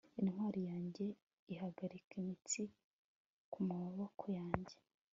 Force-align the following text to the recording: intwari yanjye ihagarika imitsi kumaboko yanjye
intwari 0.21 0.61
yanjye 0.69 1.05
ihagarika 1.53 2.11
imitsi 2.21 2.61
kumaboko 3.51 4.23
yanjye 4.39 4.75